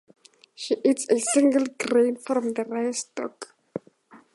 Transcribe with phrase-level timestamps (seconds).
[0.55, 3.53] She eats a single grain from the rice stalk.